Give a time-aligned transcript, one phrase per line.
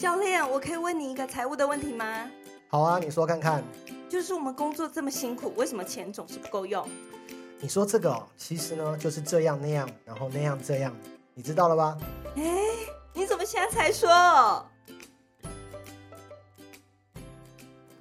[0.00, 2.26] 教练，我可以问你一个财务的问题吗？
[2.68, 3.62] 好啊，你说看看。
[4.08, 6.88] 就是我们工作这么辛苦，为什么钱总是不够用？
[7.58, 10.96] 你说这个哦，其实呢就是这样那样，然后那样这样，
[11.34, 11.98] 你知道了吧？
[12.34, 12.42] 哎，
[13.12, 14.08] 你怎么现在才说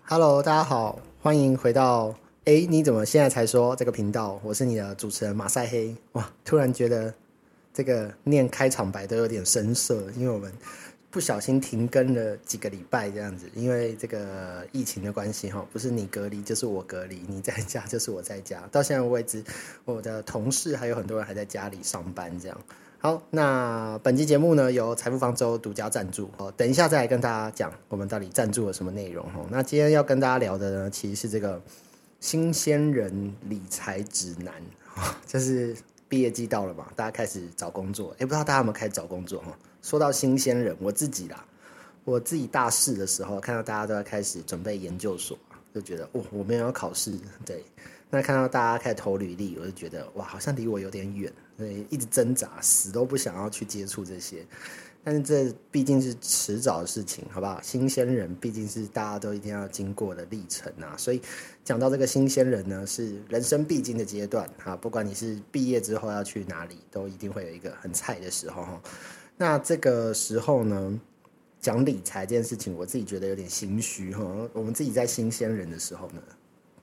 [0.05, 4.39] ？Hello，大家好，欢迎回到哎，你怎么现在才说这个频道？
[4.41, 5.93] 我是你的主持人马赛黑。
[6.13, 7.13] 哇，突然觉得
[7.73, 10.49] 这个念开场白都有点生涩，因为我们。
[11.11, 18.61] 不小心停更了几个礼拜这样子，因为这个疫情的关系哈，不是你隔离就是我隔离，你在家就是我在家。
[18.71, 19.43] 到现在为止，
[19.85, 22.57] 我的同事还有很多人还在家里上班这样。
[22.99, 29.47] 好，那本期节目呢由财富方舟独家赞助哦，等一下再来跟大家讲我们到底赞助了什么内容哦。
[29.49, 31.59] 那今天要跟大家聊的呢，其实是这个
[32.19, 34.53] 新鲜人理财指南，
[35.25, 35.75] 就是
[36.07, 39.57] 毕业季到了嘛，大家开始找工作，也不知道大家有没有开始找工作哈。
[39.81, 41.45] 说到新鲜人，我自己啦，
[42.03, 45.37] 我自己大四的时候，看到大家都在开始准备研究所，
[45.73, 47.13] 就觉得哦，我没有要考试，
[47.45, 47.63] 对。
[48.11, 54.43] 那看到大家开始投履历，我就觉得哇，好像离我有点远，对，一直挣扎，死都不想要去接触这些。
[55.03, 57.61] 但是这毕竟是迟早的事情，好不好？
[57.61, 61.21] 新鲜人毕竟是大家都一定要经过的历程啊，所以
[61.63, 64.75] 讲到这个新鲜人呢，是人生必经的阶段啊。
[64.75, 68.81] 不管你是毕业之后要去哪里，都一定会有一个很菜的时候。
[69.41, 70.99] 那这个时候呢，
[71.61, 74.21] 讲理财这件事情，我自己觉得有点心虚哈。
[74.51, 76.21] 我们自己在新鲜人的时候呢，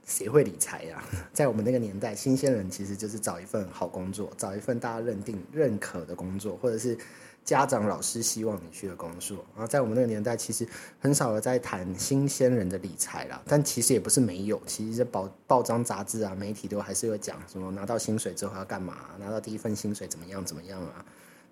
[0.07, 1.05] 谁会理财呀？
[1.35, 6.97] 在我们那个年代，新鲜人其实就是找一份好工作，找一份大家认定认可的工作，或者是
[7.45, 9.45] 家长老师希望你去的工作。
[9.55, 10.67] 然后在我们那个年代，其实
[10.99, 13.43] 很少有在谈新鲜人的理财啦。
[13.47, 21.05] 但其实也不是没有，其实报报章杂志啊，媒体都还是会讲什么拿到薪水之后要干嘛，拿到第一份薪水怎么样怎么样啊。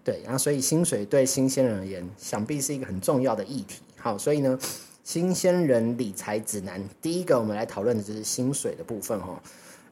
[0.04, 3.80] 对，然后所以薪水对新鲜人而言，想必是一个很重要的议题。
[3.96, 4.58] 好，所以呢，
[5.02, 9.42] 新鲜人理财指南第一个，我们来讨论的就是薪水的部分哈。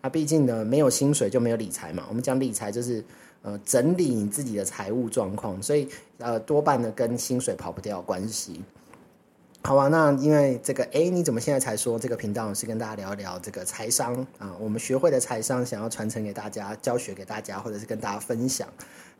[0.03, 2.04] 啊，毕竟呢，没有薪水就没有理财嘛。
[2.10, 3.03] 我们讲理财就是
[3.41, 5.88] 呃整理你自己的财务状况，所以
[6.19, 8.60] 呃多半呢跟薪水跑不掉关系。
[9.65, 14.53] 好吧，那因为这个，哎，你怎么现在才说这个频道是跟大家聊一聊这个财商啊？
[14.59, 18.69] 我们学会的财商，想要传承给大家，教学给大家，或者是跟大家分享。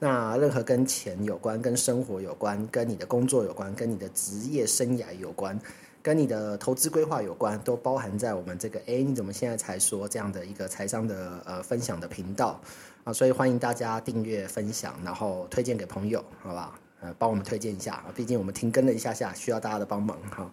[0.01, 5.57] 那任何跟钱有关、跟生活有关、跟你的工作有关、跟你的职业生涯有关、
[6.03, 12.61] 跟你的投资规划有关，都包含在我们这个，哎，你怎么现在才说这样的一个财商的呃分享的频道
[13.05, 13.13] 啊？
[13.13, 16.82] 所以欢迎大家订阅、分享，然后推荐给朋友，好吧？
[17.03, 20.49] 呃，帮我们推荐一下啊，毕竟我们停更了一下下，需要大家的帮忙哈。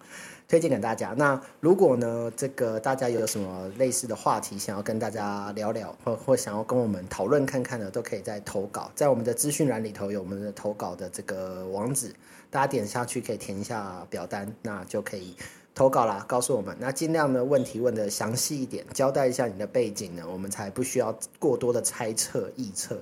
[0.48, 1.14] 推荐给大家。
[1.16, 12.12] 那如果呢，这个大家有什么类似的话题想要跟大家聊聊，或或想要跟我们讨论看看的，都可以在投稿，在我们的资讯栏里头有我们的投稿的这个网址，
[12.50, 15.36] 大家点下去可以填一下表单，那就可以
[15.72, 16.24] 投稿啦。
[16.26, 23.00] 告诉我们，那尽量呢问题问的详细一点，交代一下你的背景呢，我们才不需要过多的猜测臆测。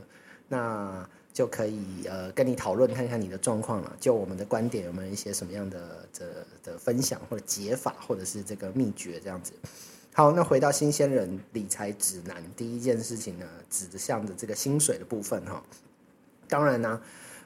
[0.49, 1.09] 那。
[1.39, 6.27] 就可以呃跟你讨论看看你的状况了，就我们的观点有没有一些什么样的的
[6.65, 9.53] 的分享或者解法或者是这个秘诀这样子。
[10.13, 15.63] 好，那回到新鲜人理财指南，第一件事情呢，指向的这个薪水的部分哈。
[16.49, 17.01] 当然呢，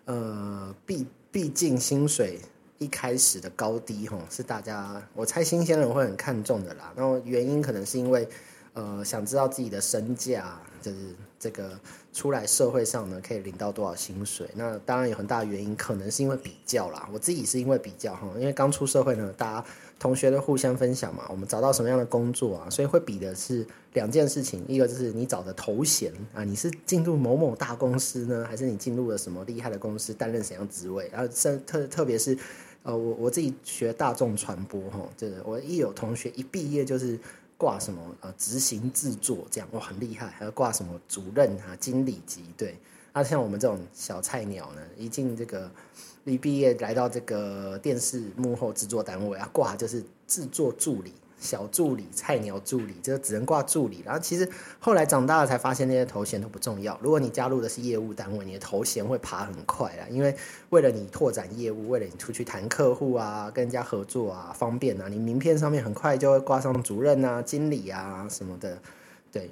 [0.07, 2.41] 呃，毕毕竟薪水
[2.79, 6.95] 一开始的高低哈，是大家我猜新鲜人会很看重的啦。
[6.97, 8.27] 然后原因可能是因为
[8.75, 10.99] 呃想知道自己的身价，就是
[11.38, 11.78] 这个。
[12.15, 14.47] 出来社会上呢，可以领到多少薪水？
[14.55, 17.09] 那当然有很大的原因，可能是因为比较啦。
[17.11, 19.65] 我自己是因为比较哈，因为刚出社会呢，大家
[19.99, 31.09] 同学都互相分享嘛，我们找到什么样的工作啊，所以会比的是两件事情，一个就是你找的头衔啊，你是进入某某大公司呢，还是你进入了什么厉害的公司担任怎样职位？
[31.11, 32.37] 然后特特特别是，
[32.82, 37.19] 呃，我我自己学大众传播哈，就是我一有同学一毕业就是。
[37.62, 42.77] 挂什么呃执行制作这样哇很厉害，还要挂什么主任啊经理级对，
[43.12, 45.71] 那像我们这种小菜鸟呢，一进这个
[46.25, 51.12] 一毕业来到这个电视幕后制作单位啊，挂就是制作助理。
[51.43, 54.00] 小助理、菜鸟助理，就只能挂助理。
[54.05, 54.49] 然后其实
[54.79, 56.97] 后来长大了才发现，那些头衔都不重要。
[57.03, 60.35] 如果你加入的是业务单位，你的头衔会爬很快啊，因为
[60.71, 68.79] 为了你拓展业务，为了你出去谈客户啊、跟人家合作啊，方便啊，你名片上面很快就会挂上主任啊、经理啊什么的。
[69.33, 69.50] 对，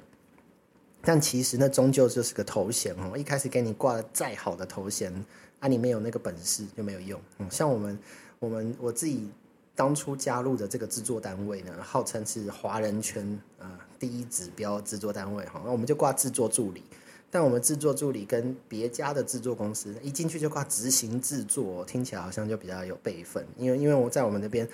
[1.01, 3.17] 但其实那终究就是个头衔哦。
[3.17, 5.13] 一开始给你挂的再好的头衔，
[5.59, 7.19] 啊，你没有那个本事就没有用。
[7.39, 7.99] 嗯，像我们、
[8.39, 9.29] 我们、我自己。
[9.75, 16.83] 当初加入的这个制作单位呢，号称是华人圈啊第一指标制作单位哈，那我们就挂制作助理。
[17.33, 23.47] 但我们制作助理跟别家的制作公司一进去就挂执行制作，听起来好像就比较有辈分。
[23.57, 24.67] 因为因为我在我们那边，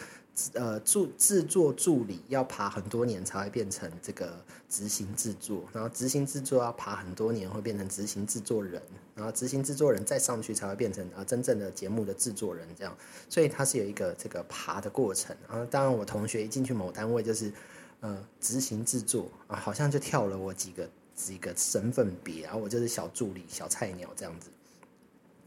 [0.54, 4.38] 呃，助制作助理要爬很多年才会变成这个
[4.70, 8.82] 执行制作，然后执行制作要爬很多年会变成执行制作人，
[9.16, 12.96] 然后执行制作人再上去才会变成呃真正的节目的制作人这样，
[13.30, 15.36] 所以它是有一个这个爬的过程。
[15.50, 17.52] 然后当然我同学一进去某单位就是。
[18.00, 24.52] 呃，执行制作啊，好像就跳了我几个几个身份别，然后我就是小助理、小菜鸟这样子。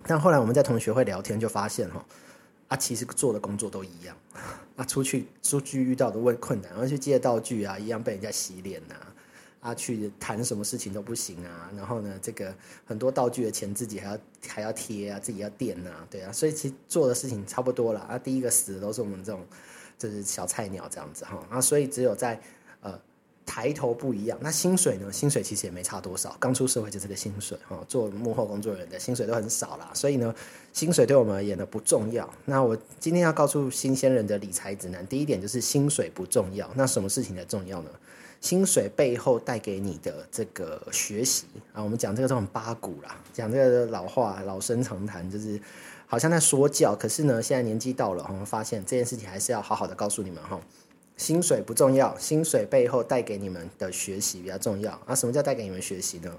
[0.03, 2.05] 但后来我们在同学会聊天，就发现哈，
[2.67, 4.17] 啊，其实做的工作都一样，
[4.81, 8.95] 啊，出去出去遇到的问困难，然后去借道具啊，一样被人家洗脸呐，
[9.61, 12.55] 啊，去谈什么事情都不行啊，然后呢，这个
[12.87, 14.19] 很多道具的钱自己还要
[14.49, 19.45] 还要贴啊，自己要垫呐，对啊，所以其实做的事情差不多了啊，第一个死的都是我们这种。
[20.01, 22.41] 就是小菜鸟这样子哈，啊，所以只有在
[22.81, 22.99] 呃
[23.51, 24.39] 抬头不一样。
[24.41, 25.13] 那薪水呢？
[25.13, 27.77] 薪水其实也没差多少，刚出社会就这个薪水哈。
[27.89, 30.33] 做幕后工作人员的薪水都很少啦，所以呢，
[30.73, 32.33] 薪水对我们而言呢不重要。
[32.45, 36.71] 那我今天要告诉新鲜人的理财指南，第一点就是薪水不重要。
[36.77, 37.91] 那什么事情才重要呢？
[38.41, 45.61] 薪水背后带给你的这个学习啊，我们讲这个都很八股啦，讲这个老话老生常谈，就是。
[46.07, 50.61] 好像在说教，可是呢，现在年纪到了，我们发现这件事情还是要好好的告诉你们哈。
[51.21, 55.15] 薪水不重要，薪水背后带给你们的学习比较重要啊。
[55.15, 56.35] 什么叫带给你们学习呢？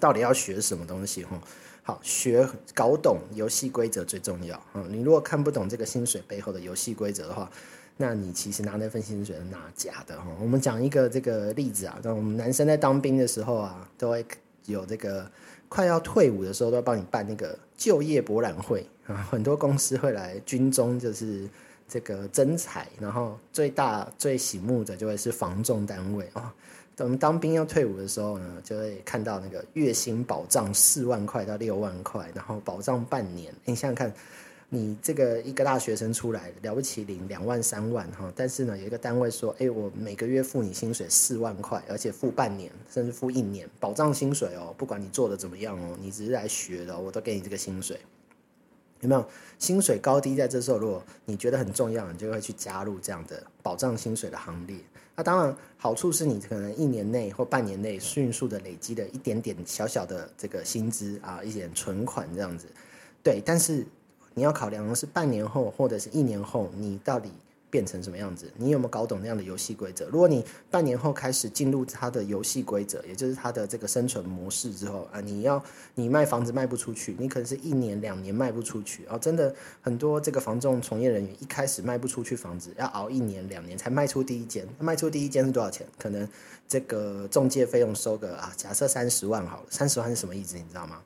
[0.00, 1.40] 到底要学什么东西哈？
[1.84, 2.44] 好，学
[2.74, 4.84] 搞懂游戏规则最重要啊。
[4.88, 7.48] 你如果看不懂这个薪水背后的游戏规则的话，
[7.96, 10.26] 那你其实拿那份薪水是拿假的哈。
[10.40, 14.26] 我们讲一个这个例子啊，那我们男生在当兵的时候啊，都会
[14.66, 15.30] 有这个。
[15.66, 19.26] 快要退伍的时候，都要帮你办那个就业博览会啊！
[19.28, 21.48] 很多公司会来军中，就是
[21.88, 26.54] 这个征才，然后最大最醒目的就会是防重单位啊。
[26.96, 33.54] 等我们当兵要退伍的时候呢，就会看到那个月薪保障四万块到六万块，然后保障半年。
[33.64, 34.12] 你想想看。
[34.70, 48.00] 你这个一个大学生出来了不起领两万三万哈，但是呢有一个单位说，哎，我每个月付你薪水四万块，而且付半年甚至付一年，保障薪水哦，不管你做的怎么样哦，你只是来学的，我都给你这个薪水，
[49.04, 49.24] 有没有？
[49.58, 54.76] 薪水高低在这时候，如果你觉得很重要，你就会去加入这样的保障薪水的行列。
[55.14, 62.66] 那当然好处是你可能一年内或半年内迅速的累积了一点点小小的这个薪资啊，一点存款这样子，
[63.22, 63.86] 对，但是。
[64.36, 67.30] 你要考量的是半年后或者是一年后，你到底
[67.74, 68.48] 变成什么样子？
[68.56, 70.06] 你有没有搞懂那样的游戏规则？
[70.06, 75.60] 如果你半年后开始进入它的游戏规则，也就是它的这个生存模式之后啊，你要
[75.96, 79.18] 你卖房子卖不出去，你可能是一年两年卖不出去啊。
[79.18, 84.64] 真的很多这个房仲从业人员一开始卖不出去房子，要熬一年两年才卖出第一间。
[84.78, 85.84] 卖出第一间是多少钱？
[85.98, 86.28] 可能
[86.68, 90.54] 这个中介费用收个啊，假设三十万好了，三十万是什么意思？
[90.56, 91.02] 你知道吗？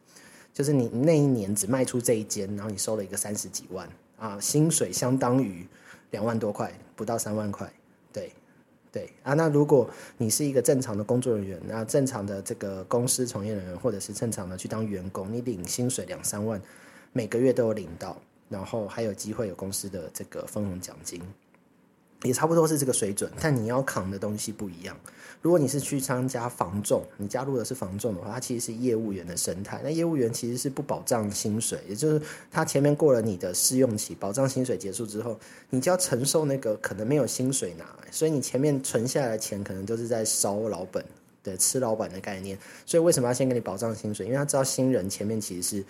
[0.53, 3.89] 就是你那一年只卖出这一间，然后你收了一个三十几万
[4.19, 5.67] 啊，薪水相当于
[6.11, 7.71] 两万多块，不到三万块，
[8.13, 8.33] 对，
[8.91, 9.35] 对啊。
[9.35, 16.61] 那如果你是一个正常的工作人员，那正常的这个公司从业人员，或者是正常的去当员工，你领薪水两三万，
[17.13, 18.17] 每个月都有领到，
[18.49, 21.21] 然后还有机会有公司的这个分红奖金。
[22.23, 24.97] 也差不多是这个水准，但你要扛的东西不一样。
[25.41, 29.81] 如果你是去参加防重，你加入的是防重的话，它其实是业务员的生态。
[29.85, 32.21] 那业务员其实是不保障薪水，也就是
[32.51, 35.39] 他前面过了你的试用期，保障薪水结束之后，
[35.71, 41.05] 你就要承受那个可能没有薪水拿，所以你前面存下来的钱可能都是在烧老本，
[41.41, 42.59] 对，吃老板的概念。
[42.85, 44.27] 所以为什么要先给你保障薪水？
[44.27, 45.85] 因为他知道新人前面其实是。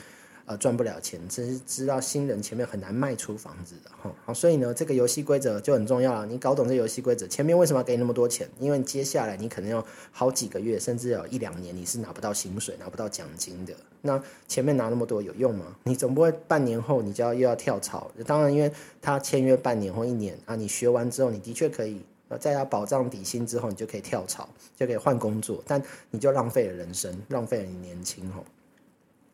[0.49, 4.11] 呃，赚不了钱，只是知道新人前面很难卖出房子的哈。
[4.25, 6.25] 好，所以呢，这个游戏规则就很重要了。
[6.25, 8.49] 你搞懂这游戏规则，前面为什么要给你那么多钱？
[8.59, 13.75] 因为接下来你可能要好几个月，甚至有一两年，你是拿不到薪水、拿不到奖金的。
[14.01, 15.67] 那前面拿那么多有用吗？
[15.85, 18.11] 你总不会半年后你就要又要跳槽？
[18.27, 28.43] 当然，因为他签约半年或一年啊，你学完之后，你的确可以呃在他保障底薪之后，你就可以跳槽，就可以换工作，但你就浪费了人生，浪费了你年轻哦。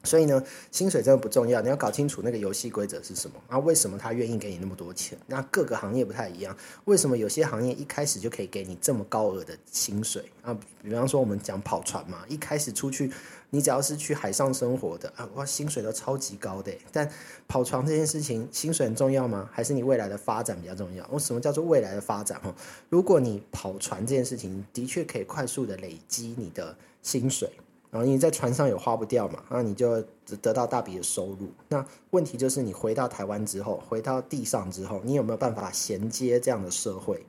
[0.04, 3.58] 所以呢，薪水真的不重要，你要搞清楚那个游戏规则是什么啊？
[3.58, 5.18] 为什么他愿意给你那么多钱？
[5.26, 10.56] 那各个行业不太一样，为什么有些行业一开始就可以给你这么高额的薪水啊？
[10.82, 13.10] 比方说我们讲跑船嘛，一开始出去，
[13.50, 16.70] 你只要是去海上生活的啊，哇，薪水都超级高的。
[16.92, 17.10] 但
[17.48, 19.48] 跑船这件事情，薪水很重要吗？
[19.50, 21.08] 还是你未来的发展比较重要？
[21.10, 22.38] 我什么叫做未来的发展？
[22.40, 22.54] 哈，
[22.90, 27.50] 如果你跑船这件事情的确可以快速的累积你的薪水。
[27.94, 29.40] 然后你在船上有花不掉嘛？
[29.48, 30.02] 那你就
[30.42, 31.48] 得到大笔的收入。
[31.68, 37.24] 那问题就是你回到台湾之后，回到地上之后，你有没有办法衔接这样的社会？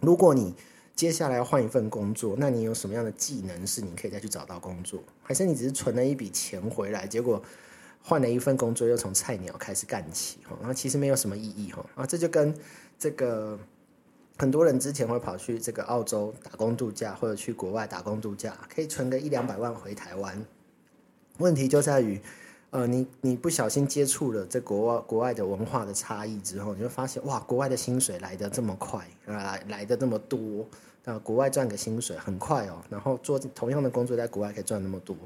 [0.00, 0.52] 如果你
[0.96, 5.00] 接下来要换一份工作，那你有什么样的技能是你可以再去找到工作？
[5.22, 7.40] 还是你只是存了一笔钱回来，结果
[8.02, 10.38] 换了一份工作又从菜鸟开始干起？
[10.48, 11.86] 哈，然后其实没有什么意义哈。
[11.94, 12.52] 啊，这就跟
[12.98, 13.56] 这个
[14.40, 20.42] 很多人之前会跑去这个澳洲打工度假，或者去国外打工度假，可以存个一两百万回台湾。
[21.36, 22.18] 问题就在于。
[22.72, 30.64] 呃，你你不小心接触了这国外国外的文化的差异之后，你会发现哇，国外的薪水来的这么快，啊来的那么多，
[31.02, 35.16] 那国外赚个薪水很快哦，然后做同样的工作在国外可以赚那么多，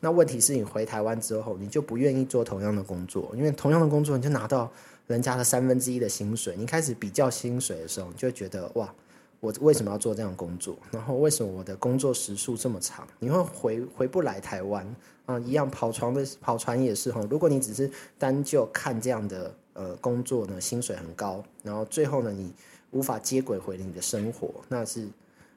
[0.00, 4.68] 那问题是你回台湾之后，你就不愿意做同样的工作，因为同样的工作你就拿到
[5.08, 8.94] 人家的三分之一的薪水，你开始比较薪水的时候，你就觉得哇。
[9.40, 10.76] 我为什么要做这样工作？
[10.90, 13.06] 然后为什么我的工作时数这么长？
[13.20, 14.84] 你会回回不来台湾
[15.26, 15.38] 啊？
[15.38, 17.24] 一样跑船的跑船也是哈。
[17.30, 17.88] 如果你只是
[18.18, 22.52] 单就看这样的呃工作呢，薪水很高，然后最后呢你
[22.90, 25.06] 无法接轨回你的生活，那是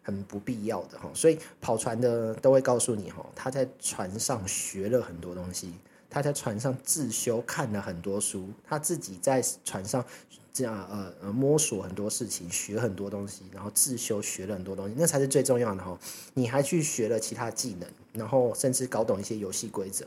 [0.04, 1.10] 很不必要的哈。
[1.16, 5.74] 所以跑船的都会告诉你哈，他在船上学了很多东西，
[6.12, 10.06] 他在船上自修看了很多书，他自己在船上。
[10.54, 15.98] 这样呃呃摸索很多事情，学很多东西，然后自修学了很多东西，那才是最重要的哈。
[16.34, 20.06] 你还去学了其他技能，然后甚至搞懂一些游戏规则，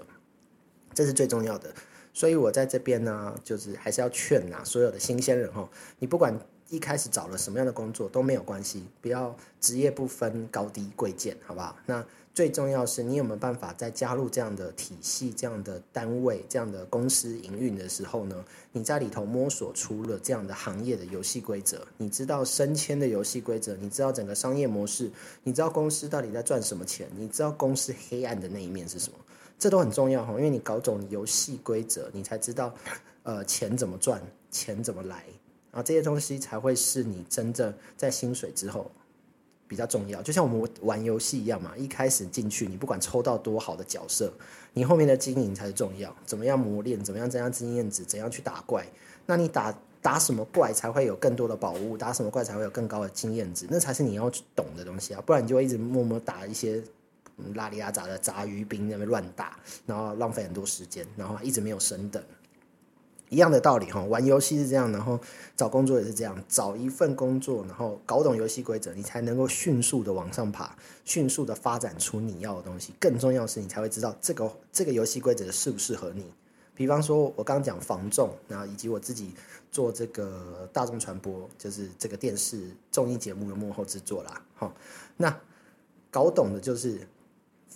[0.93, 1.73] 这是最重要的。
[2.13, 5.67] 所以我在这边呢，就是还是要劝呐，所有的新鲜人哈，
[5.99, 6.39] 你不管。
[6.71, 11.77] 一开始找了什么样的工作都没有关系，不要职业不分高低贵贱，好不好？
[11.87, 12.05] 那
[12.35, 18.45] 最重要是你有没有办法在加入这样的体系、这样的单位、这样的公司营运的时候呢？
[18.73, 25.09] 你在里头摸索出了这样的行业的游戏规则，你知道升迁的游戏规则，你知道整个商业模式，
[25.45, 29.19] 你知道公司到底在赚什么钱，你知道公司黑暗的那一面是什么？
[29.57, 32.75] 这都很重要哈，因为你搞懂游戏规则，你才知道
[33.23, 35.25] 呃钱怎么赚，钱怎么来。
[35.71, 38.91] 啊，这些东西才会是你真正在薪水之后
[39.67, 40.23] 比较重要。
[40.23, 44.33] 就像我们玩游戏一样嘛，一开始进去，你不管抽到多好的角色，
[44.73, 46.15] 你后面的经营才是重要。
[46.25, 48.85] 怎么样磨练，怎么样增加经验值，怎样去打怪？
[49.27, 51.97] 那你打打什么怪才会有更多的宝物？
[51.97, 53.67] 打什么怪才会有更高的经验值？
[53.71, 55.23] 那才是你要懂的东西啊！
[55.25, 56.83] 不然你就会一直默默打一些
[57.55, 62.23] 拉里拉杂的杂鱼兵，那边乱打，然后浪费很多时间，然后一直没有升等。
[63.35, 65.19] 一样的道理哈，玩游戏是这样，然后
[65.57, 72.95] 找工作也是这样，找一份工作，然后搞懂游戏规则，你才能够迅速的往上爬，迅速的发展出你要的东西。
[73.01, 76.25] 更重要的是，你才会知道这个这个游戏规则适不适合你。
[76.77, 79.33] 比方说，我刚刚讲防重，然后以及我自己
[79.73, 84.41] 做这个大众传播，就是这个电视综艺节目的幕后制作啦。
[84.55, 84.73] 哈，
[85.17, 85.37] 那
[86.11, 87.01] 搞懂的就是。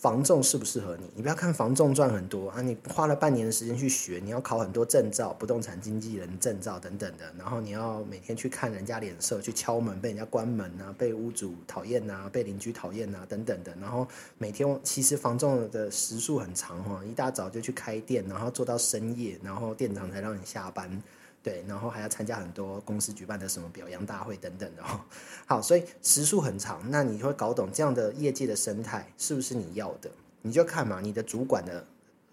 [0.00, 1.10] 防重适不适合你？
[1.16, 2.62] 你不要看防重赚很多啊！
[2.62, 13.74] 你花了半年的时间去学，你要考很多证照，不动产经纪人证照等等的，然后你要每天去看人家脸色，去敲门被人家关门啊，被屋主讨厌啊，被邻居讨厌啊等等的。
[13.80, 14.06] 然后
[14.38, 21.02] 每天其实防重的时数很长哈，一大早就去开店，然后做到深夜，然后店长才让你下班。
[21.48, 25.02] 对，然后还要参加很多公司举办的什么表扬大会等等的哈。
[25.46, 30.10] 好，所以时数很长，那你会搞懂这样的业界的生态是不是你要的？
[30.42, 31.82] 你就看嘛，你的主管的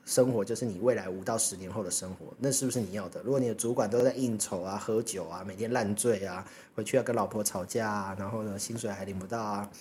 [0.03, 3.21] 生活就是你未来五到十年后的生活，那是不是你要的？
[3.23, 6.45] 如果你的主管都在应酬啊、喝酒啊、每天烂醉啊，
[6.75, 9.71] 回去要跟老婆吵架啊，然后呢薪水还领不到啊，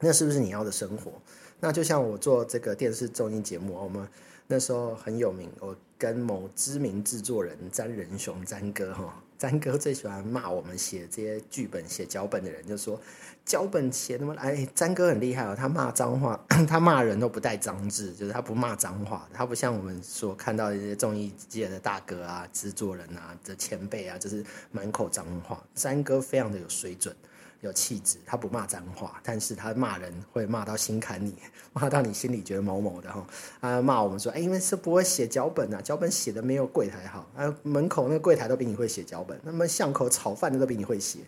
[0.00, 1.12] 那是不是你要的生活？
[1.60, 4.06] 那就像我做这个电视综艺节目，我们。
[4.52, 13.00] 那时候很有名，我跟某知名制作人詹仁雄詹哥哈，詹哥最喜欢骂我们写这些剧本、写脚本的人，就说
[13.44, 27.14] 脚本写那么哎，詹哥很厉害哦，他骂脏话， 他骂人都不带脏字，就是他不骂脏话，他不像我们所看到一些综艺界的大哥啊、制作人啊的前辈啊，就是满口脏话，詹哥非常的有水准。
[27.60, 31.34] 有气质，他不骂脏话，但是他骂人会骂到心坎里，
[31.72, 33.26] 骂到你心里觉得某某的哈。
[33.60, 41.18] 他骂我们说，哎，因为是不会写脚本啊，脚本写的没有柜台好，啊，门口那个柜台都比你会写脚本，那么巷口炒饭的都比你会写，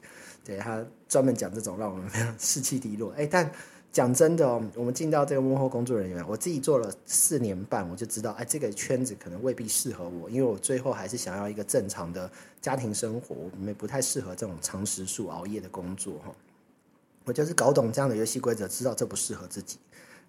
[0.44, 3.12] 对他专门讲这种让我们非 常士气低落。
[3.16, 3.50] 哎，但。
[3.92, 12.30] 讲真的哦，我们进到这个幕后工作人员，我自己做了四年半，我就知道，哎，这个圈子可能未必适合我，因为我最后还是想要一个正常的
[12.62, 16.34] 家庭生活，我们不太适合这种长时数熬夜的工作哈。
[17.24, 19.78] 我就是搞懂这样的游戏规则，知道这不适合自己。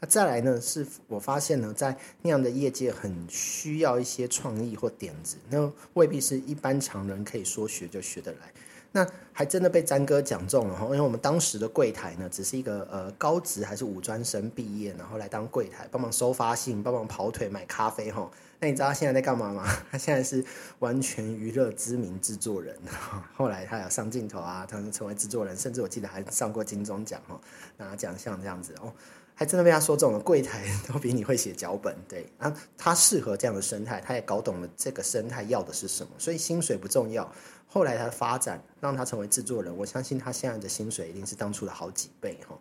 [0.01, 8.53] 那再来呢，是我发现呢，在那样的业界很需要一些创意或点子，那未必是一般常人可以说学就学得来。
[8.95, 19.65] 那还真的被詹哥讲中了哈，因为我们当时的柜台呢，只是一个呃高职还是五专生毕业，然后来当柜台，帮忙收发信，帮忙跑腿买咖啡哈，那你知道他现在在干嘛吗？
[19.89, 20.45] 他现在是
[20.77, 22.77] 完全娱乐知名制作人，
[23.35, 27.41] 后来他有上镜头啊，他成为制作人，甚至我记得还上过金钟奖哦，
[27.77, 28.93] 拿奖项这样子哦。
[29.35, 37.29] 还真的被他说中了，柜台 都比你会写脚本，对啊，他适合这样的生态，他也搞懂了这个生态要的是什么，所以薪水不重要。
[37.67, 42.55] 后来他的发展让他成为制作人，我相信他现在的薪水一定是当初的好几倍哈。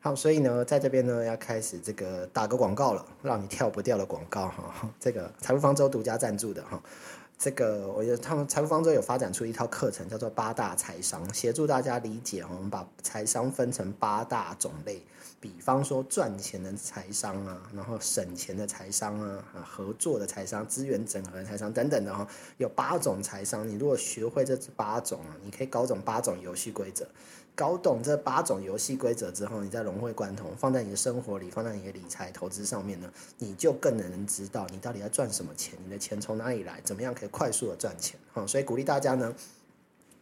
[0.00, 4.90] 好，所以呢，在这边呢要开始这个打个广告了，让你跳不掉的广告哈。
[4.98, 6.82] 这个财富方舟独家赞助的哈。
[7.36, 15.02] 这个我觉得他们财富方舟有发展出一套课程，叫做八大财商，协助大家理解我们把财商分成八大种类。
[15.44, 23.68] 比方说赚钱的财商啊，然后省钱的财商啊，啊合作的财商、资源整合的财商等等的哈，有八种财商。
[23.68, 27.06] 你如果学会这八种啊，你可以搞懂八种游戏规则。
[27.54, 38.18] 搞懂这八种游戏规则之后，你再融会贯通，放在你的生活里，放在你的理财投资上面呢，你就更能知道你到底在赚什么钱，你的钱从哪里来，怎么样可以快速的赚钱。
[38.32, 39.34] 哈，所以鼓励大家呢，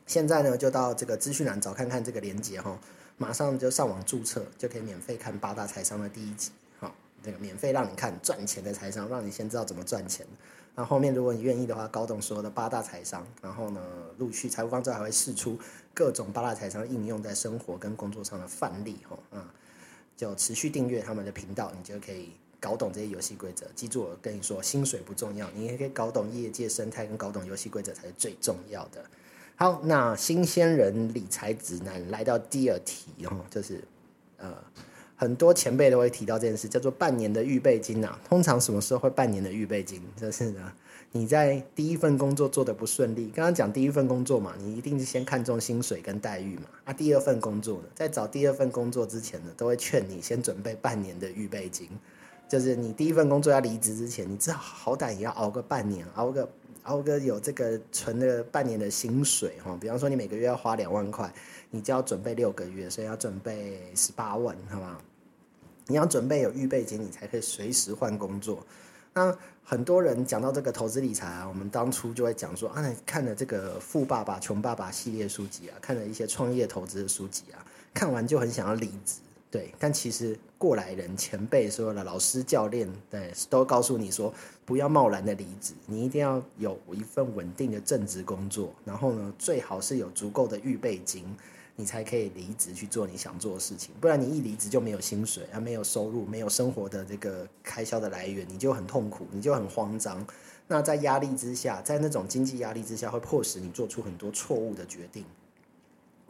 [0.05, 2.77] 现在呢就到这个资讯栏找看看这个链接哈。
[3.23, 6.51] 马上就上网注册，就可以免费看八大财商的第一集，
[6.81, 10.27] 好，这个免费让你看赚钱的财商，让你先知道怎么赚钱。
[10.75, 13.81] 那后面如果你愿意的话，搞懂所有的八大财商，然后呢，
[14.19, 15.57] 陆续财务方舟还会试出
[15.95, 19.55] 各种八大财商应用在生活跟工作上的范例，哈，啊，
[20.17, 23.67] 就持续订阅他们的频道，你就可以搞懂这些游戏规则。
[23.77, 29.05] 记住我跟你说，薪水不重要，你也可以搞懂业界生态跟搞懂游戏规则才是最重要的。
[29.63, 33.81] 好，那新鲜人理财指南来到第二题哦，就是
[34.37, 34.53] 呃，
[35.15, 38.19] 很多前辈都会提到这件事，叫做半年的预备金啊。
[38.29, 40.03] 通常什么时候会半年的预备金？
[40.17, 40.73] 就是呢，
[41.13, 46.65] 你在第一份工作做的不顺利，刚刚讲第一份工作嘛，你一定是先看重薪水跟待遇嘛。
[46.83, 51.89] 啊，第二份工作呢，在找第二份工作之前呢，都会劝你先准备半年的预备金，
[52.49, 56.49] 就是你第一份工作要离职之前，你至少好歹也要熬个半年，熬个。
[56.85, 61.33] 熬个有这个存了半年的薪水哈，比方说你每个月要花两万块，
[61.71, 64.99] 你就要准备六个月，所以要准备十八万，好吗？
[65.87, 68.65] 你要准备有预备金，你才可以随时换工作。
[69.15, 79.21] 那很多人讲到这个投资理财啊，我们当初就会讲说啊，看了这个《富爸爸穷爸爸》系列书籍啊，看了一些创业投资的书籍啊，看完就很想要离职。
[79.53, 84.33] 对，但其实过来人、前辈说了，老师、教练，对，都告诉你说，
[84.65, 91.27] 不要贸然的离职，你一定要有一份稳定的正职工作，然后呢，最好是有足够的预备金，
[91.77, 93.95] 你才可以离职去做你想做的事情。
[94.01, 100.27] 不然你一离职就没有薪水，啊，没有收入，没有生活的这个开销的来源，你就很痛苦，你就很慌张。
[100.67, 105.27] 那在压力之下，在那种经济压力之下，会迫使你做出很多错误的决定。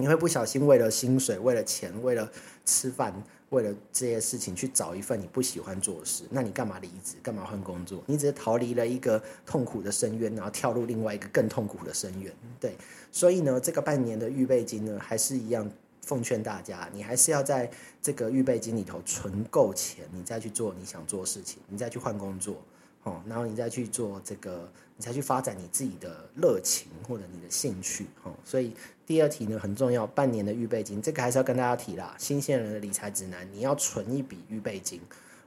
[0.02, 2.28] 你会不小心为了薪水、为了钱、为了
[2.66, 3.14] 吃饭、
[3.50, 7.14] 为了这些事情去找一份你不喜欢做的事，那你干嘛离职？
[7.22, 8.02] 干嘛换工作？
[8.06, 12.32] 你只是逃离了一个痛苦的深渊，然后跳入另外一个更痛苦的深渊。
[12.58, 12.74] 对，
[13.12, 15.70] 所以呢，这个半年的预备金呢，还是一样
[16.04, 17.70] 奉劝大家，你还是要在
[18.02, 22.56] 这个预备金里头存够钱，你再去做你想做的事情，你再去换工作。
[23.04, 28.06] 哦，然后你再去做这个，你才去发展你自己的热情或者你的兴趣。
[28.22, 28.72] 哦，所以
[29.04, 32.14] 第二题呢很重要，半年的预备金，这个还是要跟大家提啦。
[32.16, 35.00] 新鲜人的理财指南，你要存一笔预备金，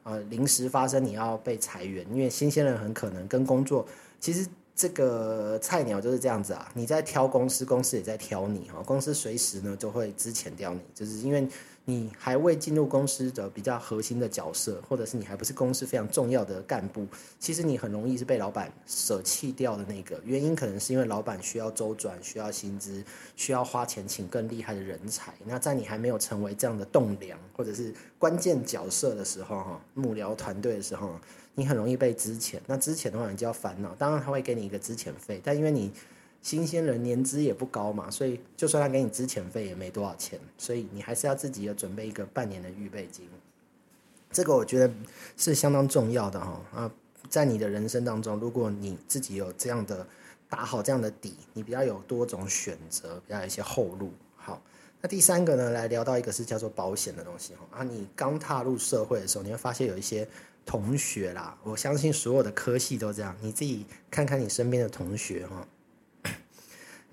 [0.04, 3.88] 呃，临时发生你要被裁员，因为新鲜人很可能跟工作，
[4.20, 6.70] 其实这个菜鸟就是这样子啊。
[6.74, 11.48] 你在挑公司，公司也在挑你，哈，公司随时呢就会资遣掉你，就是因为。
[11.88, 17.06] 你还未进入公司的比较核心的角色，或者是你还不是公司非常重要的干部，
[17.40, 20.20] 其实你很容易是被老板舍弃掉的那个。
[20.26, 23.04] 原因可能是因为老板需要周转，需要薪资，
[23.36, 25.32] 需要花钱请更厉害的人才。
[25.46, 31.20] 那在你还没有成为这样的栋梁或者是关键角色的时候，哈，幕僚团队的时候，
[31.54, 32.56] 你很容易被支遣。
[32.66, 33.94] 那支遣的话，你就要烦恼。
[33.94, 35.92] 当然他会给你一个支遣费，但因为你。
[36.46, 43.28] 新鲜人年资也不高嘛，所以就算他给你资遣费也没多少钱，所以你还是要自己要准备一个半年的预备金。
[44.30, 44.94] 这个我觉得
[45.36, 46.92] 是相当重要的哈啊，
[47.30, 50.06] 在你的人生当中，如果你自己有这样的
[50.48, 54.12] 打好这样的底，你比较有多种选择，比较有一些后路。
[54.36, 54.62] 好，
[55.02, 60.28] 那第三个呢，来聊到一个是叫做保险的东西哈啊，你刚踏入社会的时候，你会发现有一些
[60.64, 65.68] 同学啦，我相信所有的科系都这样，你自己看看你身边的同学哈。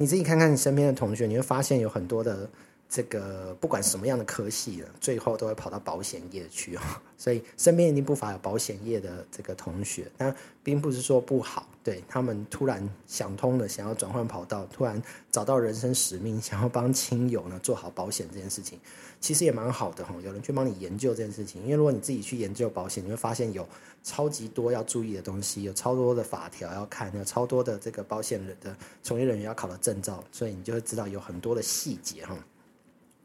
[0.03, 2.51] 你自己看看你身边的同学，你会发现有很多的
[2.93, 6.81] 这个不管什么样的科系，最后都会跑到保险业去哦。
[7.17, 18.79] 所以身边一定不乏有保险业的这个同学，但并不是说不好，对他们突然想通了，想要转换跑道，突然找到人生使命，想要帮亲友呢做好保险这件事情，
[19.21, 20.15] 其实也蛮好的哈。
[20.23, 23.67] 有人去帮你研究这件事情，因为如果你自己去研究保险，你会发现有
[24.03, 32.37] 超级多要注意的东西，有超多的法条要看，有超多的这个保险人的从业人员要考的证照，所以你就会知道有很多的细节哈。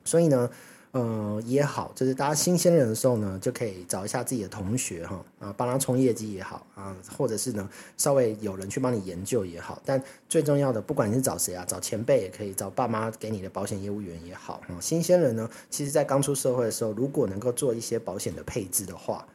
[0.07, 0.49] 所以呢。
[0.91, 9.79] 呃，也好，就是大家新鲜人的时候呢，就可以找一下自己的同学哈，啊，帮他冲业绩也好啊，或者是呢，稍微有人去帮你研究也好。
[9.85, 14.61] 但最重要的，不管你是找谁啊，找前辈也可以，找爸妈给你的保险业务员也好。
[14.79, 19.27] 新鲜人呢，其实在刚出社会的时候，如果能够做一些保险的配置的话，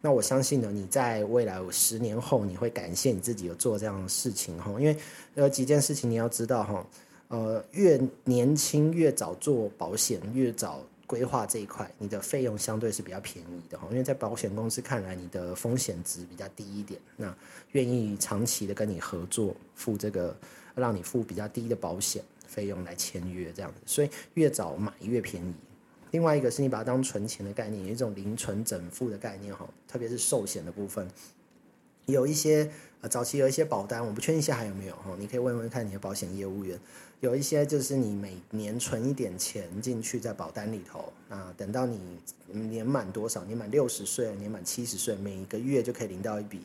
[0.00, 4.70] 那我相信呢，你在未来十年后，你会感谢你自己有做这样的事情哈。
[4.78, 4.96] 因为
[5.34, 6.86] 有几件事情你要知道哈，
[7.30, 10.84] 呃，越年轻越早做保险，越早。
[11.06, 17.36] 规划这一块，你的费用相对是比较便宜的哈，因为在保险公司看来，你的风险值比较低一点，那
[17.72, 20.32] 愿意长期的跟你合作，付这个
[20.76, 25.52] 让你付比较低的保险费用来签约这样子，所以越早买越便宜。
[26.12, 31.08] 另外一个是你把它当存钱的概念，有一种零存整付的概念哈，特别是寿险的部分，
[32.06, 36.78] 有一些呃早期有一些保单，我不确定现在还有没有哈，你可以问问看你的保险业务员。
[37.20, 41.98] 有一些就是你每年存一点钱进去在保单里头，那等到你
[42.46, 46.62] 年满多少，年满六十岁，年满七十岁，每一个月就可以领到一笔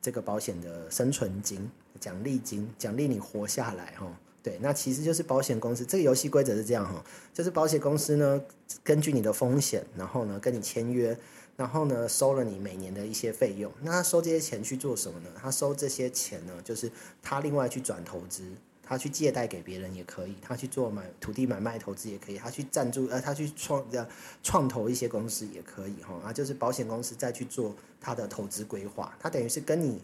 [0.00, 4.06] 这个保险的生存金、奖励金，奖励你活下来哈。
[4.44, 8.40] 对，那其实就是保险公司这个游戏规则是这样哈，就是保险公司呢
[8.84, 11.18] 根据你的风险，然后呢跟你签约，
[11.56, 15.30] 然后呢收了你每年的一些费用，那他收这些钱去做什么呢？
[15.34, 16.88] 他收这些钱呢，就是
[17.20, 18.44] 他另外去转投资。
[18.86, 24.06] 他去借贷给别人也可以，他去做买土地买卖投资也可以，他去赞助呃，他去创呃
[24.42, 30.00] 创投一些公司也可以哈啊，就是保险公司再去做他的投资规划，他等于是跟你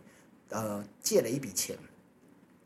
[0.48, 1.78] 呃借了一笔钱，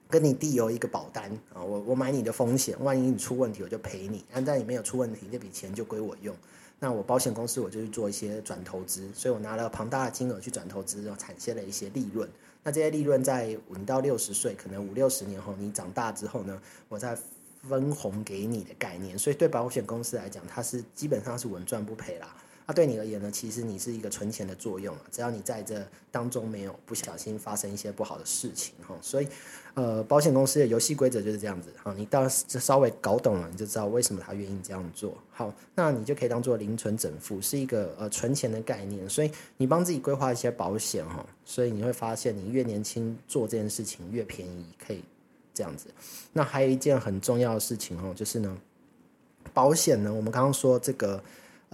[0.08, 6.34] 跟你递有一个保单啊，我我买你的风险，万一你出问题我就赔你，但在你没有出问题，这笔钱就归我用。
[6.78, 12.28] 那我保险公司我就去做一些转投资，所以我拿了庞大的金额去转投资，然后产生了一些利润。
[12.66, 17.16] 那这些利润在五到六十岁，可能五六十年后，你长大之后呢，我再
[17.62, 19.16] 分红给你的概念。
[19.16, 22.34] 所以对保险公司来讲，它是基本上是稳赚不赔啦。
[22.66, 25.02] 那对你而言呢，其实你是一个存钱的作用啊。
[25.10, 29.28] 只要你在这当中没有不小心发生一些不好的事情哈，所以。
[29.74, 35.14] 呃，保险公司的游戏规则就是这样子哈，你到稍微搞懂了，你就知道为什么他愿意这样做。
[35.30, 39.06] 好，那你就可以当做零存整付，是一个呃存钱的概念。
[39.06, 45.04] 所以你帮自己规划一些保险哈，所以你会发现你越年轻做这件事情越便宜，可以
[45.52, 45.88] 这样子。
[46.32, 48.56] 那还有一件很重要的事情哦，就是呢，
[49.52, 51.22] 保险呢，我们刚刚说这个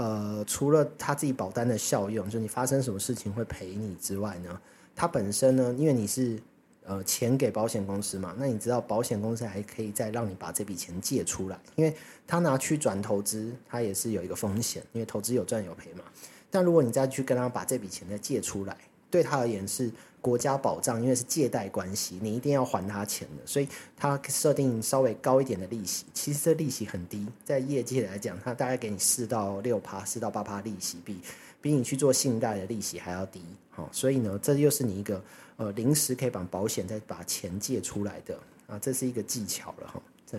[0.03, 4.61] 呃，除了他自己保单的效用，就你发生什么事情会赔你之外呢，
[4.97, 6.41] 它本身呢，因为你是。
[6.85, 8.35] 呃，钱给保险公司嘛？
[8.37, 11.95] 那你知道保险公司还可以再让你把这笔钱借出来，因为
[12.27, 16.03] 他拿去转投资，他也是有一个风险，因为投资有赚有赔嘛。
[16.51, 18.77] 但如果你再去跟他把这笔钱再借出来，
[19.13, 19.89] 对他而言是
[20.21, 26.05] 国家保障，因为是借贷关系，你一定要还他钱的，所以他设定稍微高一点的利息。
[26.13, 31.21] 其实这利息很低，在业界来讲，他大概给你四到六趴，四到八趴利息，比
[31.61, 33.41] 比你去做信贷的利息还要低。
[33.71, 35.23] 好，所以呢，这又是你一个。
[35.59, 40.03] 呃，临时可以把保险再把钱借出来的啊，这是一个技巧了哈。
[40.27, 40.39] 这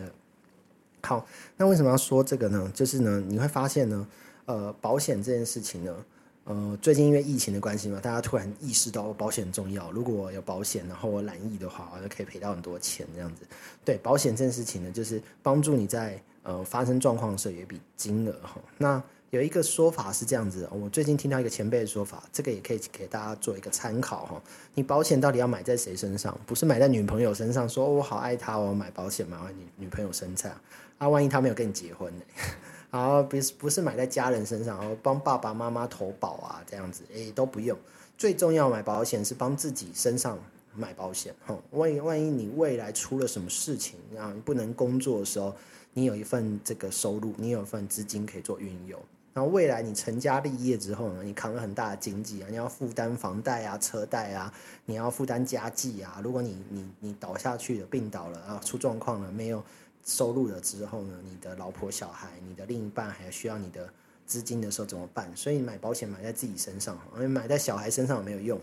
[1.01, 2.69] 好，那为什么要说这个呢？
[2.73, 4.07] 就是呢，你会发现呢，
[4.45, 5.95] 呃，保险这件事情呢，
[6.45, 9.89] 呃，最近因为疫情的关系嘛，大家突然意识到保险重要。
[9.91, 13.43] 如果有保险，然后我染疫的话，我就可以赔到很多钱这样子。
[13.85, 18.59] 对，保险这件事情呢，就是帮助你在呃发生状况的时候有一笔金额哈。
[18.77, 24.41] 那有一个说法是这样子，我最近听到一个前辈的说法，这个也可以给大家做一个参考哈。
[24.75, 26.37] 你保险到底要买在谁身上？
[26.45, 30.51] 不是买在女朋友身上，说我好爱她，我买保险买完女女朋友身上
[30.97, 32.25] 啊，万一她没有跟你结婚呢？
[32.93, 37.75] 然后不是不是买在家人身上，然后帮爸爸妈妈投保啊这样子，诶都不用。
[38.19, 40.37] 最重要买保险是帮自己身上
[40.75, 41.57] 买保险哈。
[41.71, 45.55] 万一万一你未来出了什么事情啊，不能工作的时候，
[45.93, 48.99] 你有一份这个收入，你有一份资金可以做运用。
[49.33, 54.53] 然后未来你成家立业之后呢，你扛了很大的经济啊，你要负担房贷啊、车贷啊，
[54.85, 56.21] 你要负担家计啊。
[56.23, 59.63] 如果你你你倒下去了、病倒了啊、出状况了、没有
[60.05, 63.87] 收入了之后呢，你的老婆小孩、你的另一半还需要你的
[64.25, 65.31] 资金的时候怎么办？
[65.35, 68.59] 所以买保险买在自己身上，因为买在小孩身上没有用。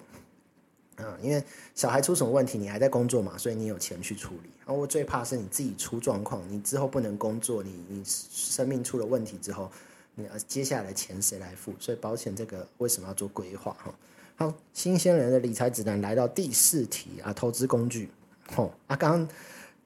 [0.96, 1.42] 嗯，因为
[1.74, 4.50] 小孩出什么问题，你还在工作嘛，所以你有钱去处理。
[4.66, 9.70] 而我最怕是你自己出状况，你之后不能工作，你你生命出了问题之后，
[10.14, 11.72] 你接下来钱谁来付？
[11.78, 13.74] 所以保险这个为什么要做规划？
[13.82, 13.94] 哈，
[14.36, 18.10] 好，新鲜人的理财指南来到第四题啊，投资工具。
[18.54, 19.28] 吼啊，刚刚。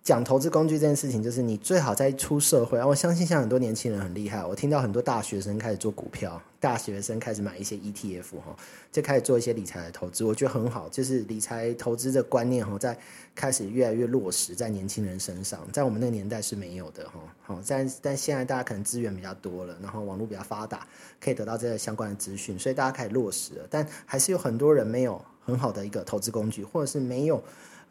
[0.05, 2.87] 讲投资工具这件事情，就是你最好在出社会啊！
[2.87, 8.55] 我相信像很多年轻人很厉害，我听到很多大学生开始做股票，大学生开始买一些 ETF 哈，
[8.93, 10.91] 就开始做一些理财的投资，我觉得很好。
[10.91, 12.95] 就是理财投资的观念哈，在
[13.35, 17.19] 开始越来越落实在年轻人身上，在我们那个年代是没有的哈。
[17.41, 20.87] 好，但但现在大家可能资源比较多了，然后网络比较发达，
[21.19, 23.67] 可以得到这些相关的资讯，所以大家开始落实了。
[23.71, 27.43] 但还是有很多人没有很好的一个投资工具，或者是没有。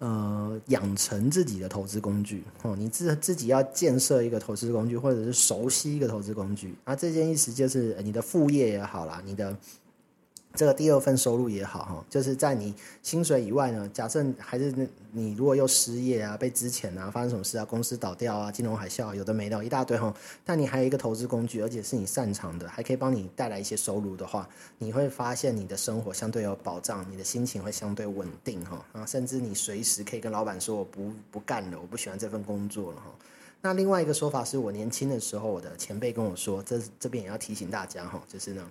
[0.04, 9.56] 呃，养成自己的投资工具哦，你自自己要建设一个投资工具，或者是熟悉一个投资工具那，这件意思就是你的副业也好啦，你的。
[10.56, 13.90] 这个第二份收入也好哈，就是在你薪水以外呢。
[13.92, 14.72] 假设还是
[15.12, 20.14] 你如果又失业啊，被之前啊发生什么事啊，公司倒掉啊，金融海啸有的没的，一大堆哈。
[20.46, 33.06] 但你还有一个投资工具，而且是你擅长的，还可以帮你带来一些收入的话，你会发现你的生活相对有保障，你的心情会相对稳定哈啊，甚至你随时可以跟老板说我不不干了，我不喜欢这份工作了哈。
[33.60, 38.64] 那另外一个说法是我年轻的时候，我的前辈跟我说，这这边也要提醒大家哈，就是呢。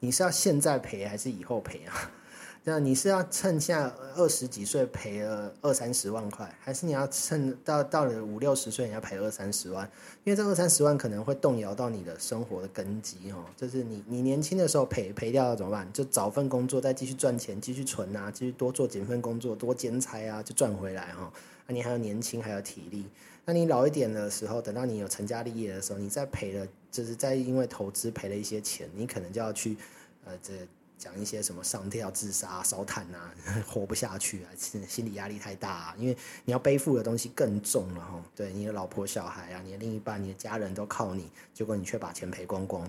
[0.00, 2.10] 你是要现在赔还是以后赔啊？
[2.64, 9.90] 那你是要趁下二十几岁赔了二三十万块，还是你要趁到到了五六十岁你要赔二三十万？
[10.24, 13.46] 因为这二三十万可能会动摇到你的生活的根基哦。
[13.56, 15.90] 就是你你年轻的时候赔赔掉了怎么办？
[15.90, 21.22] 就找份工作再继续赚钱，继续存啊，继续多做几份工作，多兼差啊，就赚回来哈。
[21.22, 21.32] 啊
[21.68, 23.06] 你还有年轻，还有体力。
[23.44, 29.76] 那你老一点的时候，等到你有成家立业的时候，你再赔了，就是在因为投资赔了一些钱，你可能就要去，
[30.24, 30.52] 呃，这
[30.98, 33.34] 讲一些什么上吊自杀、烧炭啊，
[33.66, 38.22] 活不下去啊，心 心理压力太大啊，因为你要背负的东西更重了哈。
[38.36, 42.88] 对，你的老婆小孩啊，你的另一半、你的家人都靠你，结果你却把钱赔光光。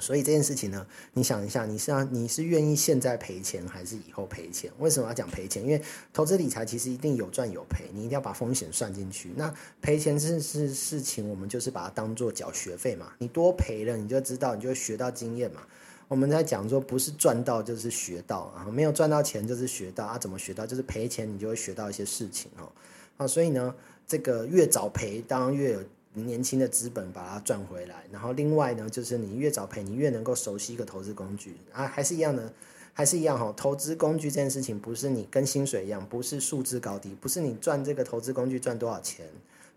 [0.00, 4.72] 所以这件事情呢，你想一下，你是你是愿意现在赔钱还是以后赔钱？
[4.78, 5.62] 为什么要讲赔钱？
[5.62, 5.80] 因为
[6.12, 9.30] 投资理财其实一定有赚有赔，你一定要把风险算进去。
[9.36, 13.12] 那赔钱是是事情，我们就是把它当做缴学费嘛。
[13.18, 15.60] 你多赔了，你就知道，你就会学到经验嘛。
[16.08, 20.18] 我们在讲说，不是赚到就是学到啊，没有赚到钱就是学到啊。
[20.18, 20.66] 怎么学到？
[20.66, 22.72] 就是赔钱，你就会学到一些事情哦。
[23.16, 23.74] 啊，所以呢，
[24.06, 25.80] 这个越早赔，当然越有。
[26.14, 32.52] 年轻的资本把它赚回来，然后另外呢，就是你越早赔，你越能够熟悉一个投资工具啊，还是一样的，
[32.92, 33.54] 还是一样哈。
[33.56, 39.26] 投资工具这件事情不是你跟薪水一样，不是数字高低，不是你赚这个投资工具赚多少钱，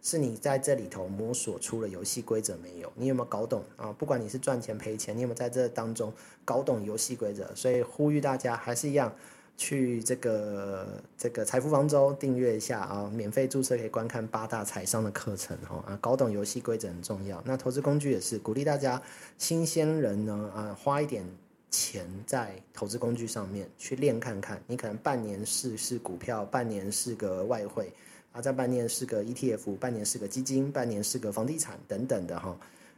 [0.01, 2.91] 是你在这里头摸索出了游戏规则没有？
[2.95, 3.93] 你有没有搞懂啊？
[3.93, 6.11] 不管你是赚钱赔钱，你有没有在这当中
[6.43, 7.47] 搞懂游戏规则？
[7.53, 9.13] 所以呼吁大家还是一样。
[9.55, 17.41] 去这个这个财富方舟订阅一下啊，免费注册可以观看八大财商的课程哈啊，搞懂游戏规则很重要。
[17.45, 19.01] 那投资工具也是鼓励大家
[19.37, 21.23] 新鲜人呢啊，花一点
[21.69, 24.61] 钱在投资工具上面去练看看。
[24.67, 27.93] 你可能半年试试股票，半年试个外汇
[28.31, 32.57] 啊，再半年试个 ETF，半年试个基金，半年试个房地产等等的哈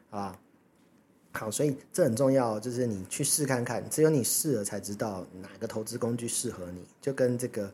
[0.10, 0.40] 啊。
[1.36, 7.72] 好，所以这很重要，就是你去试看看，只有你试了才知道哪个投资工具适合你，就跟这个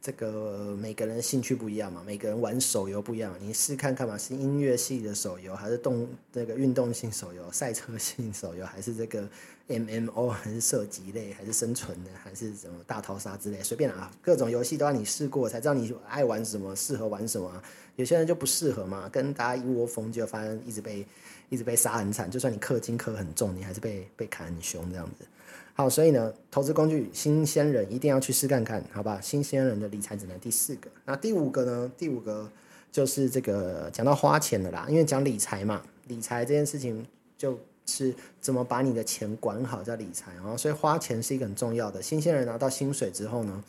[0.00, 9.28] 这个每个人兴趣不一样嘛，每个人玩手游不一样，你试看看嘛，是音乐系的手游，还是动那个运动性手游、赛车性手游，还是这个
[9.66, 17.60] MMO，还是射击类，还是生存的，还是什么大逃杀之类，随便啊，各种游戏都让你试过，才知道你爱玩什么，适合玩什么。
[17.96, 21.04] 有些人就不适合嘛，跟大家一窝蜂，就发现一直被。
[21.50, 25.26] 一直被杀很惨，就算你氪金氪很重，你还是被被砍很凶这样子。
[25.74, 29.20] 好，所以呢，投资工具新鲜人一定要去试看看，好吧？
[29.20, 31.90] 新鲜人的理财指南第四个，那第五个呢？
[31.98, 32.50] 第五个
[32.92, 37.06] 就是这个讲到花钱的啦，因为讲理财嘛，理财这件事情
[37.38, 42.02] 就是怎么把你的钱管好叫理财啊，所以花钱是一个很重要的。
[42.02, 43.64] 新鲜人拿到薪水之后呢，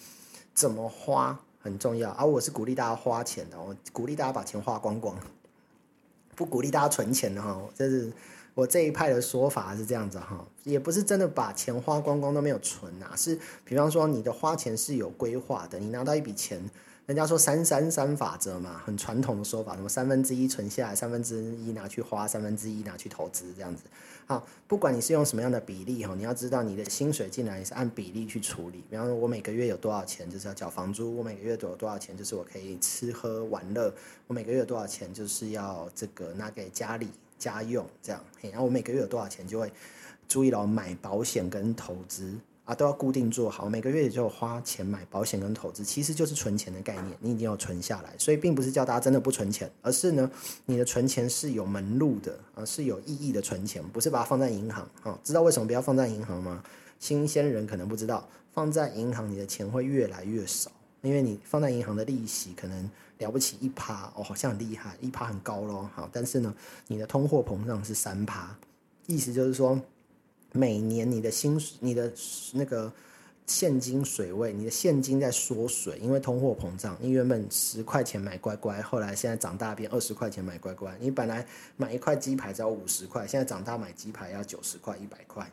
[0.54, 5.17] 怎么花很重要，而我是鼓励大家花钱的，我鼓励大家把钱花光光。
[6.41, 8.12] 不鼓励大家存钱的哈，这是
[8.56, 16.60] 我这一派的说法是这样子哈，也不是真的把钱花光光都没有存啊，是比方说你的花钱是有规划的，你拿到一笔钱，
[17.12, 23.84] 人家说三三三法则嘛，很传统的说法，什么三分之一存下来，三分之一拿去花，三分之一拿去投资这样子。
[24.26, 28.82] 好，不管你是用什么样的比例哈，你要知道你的薪水进来也是按比例去处理。
[28.89, 33.93] 比方说，我每个月有多少钱就是要缴房租，我每个月有多少钱就是我可以吃喝玩乐，
[34.28, 38.24] 我每个月有多少钱就是要这个拿给家里家用这样。
[38.41, 39.69] 然后我每个月有多少钱就会
[40.30, 42.38] 注意到买保险跟投资。
[42.75, 48.13] 都要固定做好，每个月也就花钱买保险跟投资，其实就是存钱的概念，你一定要存下来。
[48.17, 50.29] 所以并不是叫大家真的不存钱，而是呢，
[50.65, 55.19] 你的存钱是有门路的啊，是有意义的存钱，不是把它放在银行啊。
[55.23, 56.63] 知道为什么不要放在银行吗？
[56.99, 65.89] 新鲜人可能不知道，放在银行你的钱会越来越少，因为你放在银行的利息可能了不起一趴哦，好像很厉害，一趴很高咯。
[65.95, 66.53] 好，但是呢，
[66.88, 68.55] 你的通货膨胀是三趴，
[69.07, 69.79] 意思就是说。
[70.52, 72.12] 每年你的薪你的
[72.54, 72.92] 那个
[73.48, 76.98] 现金水位，你的现金在缩水，因为通货膨胀。
[77.02, 80.96] 你原本十块钱买乖乖，后来现在长大变二十块钱买乖乖。
[81.00, 85.50] 你本来买一块鸡排只要五十块，现在长大买鸡排要九十块、一百块。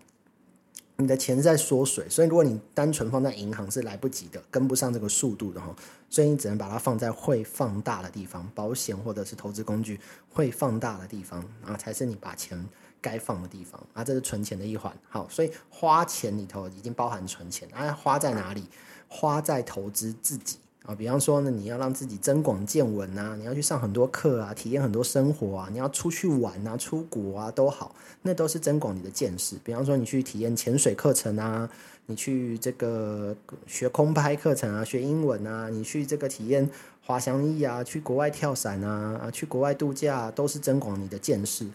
[1.01, 5.75] 你的钱在缩水，所以如果你单纯放在银行是来不及的，跟不上这个速度的哈。
[6.11, 12.65] 所以你只能把它放在会放大的地方，保险或者是投资工具会放大的地方啊，才是你把钱。
[13.01, 14.93] 该放的地方啊，这是存钱的一环。
[15.09, 17.69] 好，所以花钱里头已经包含存钱。
[17.73, 18.65] 啊，花在哪里？
[19.09, 20.95] 花在投资自己啊。
[20.95, 29.57] 比方说呢，你要让自己增广见闻啊，你要去上很多课啊，体验很多生活啊，你要出去玩啊，出国啊都好，那都是增广你的见识。
[29.65, 31.69] 比方说，你去体验潜水课程啊，
[32.07, 36.69] 你去这个学空拍课程啊，学英文啊，你去这个体验
[37.03, 41.67] 滑翔翼啊，去国外跳伞啊，啊，去国外度假，都是增广你的见识。